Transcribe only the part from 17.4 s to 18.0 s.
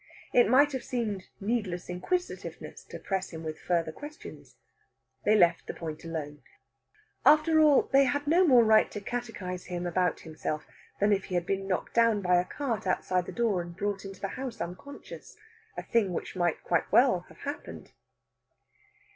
happened.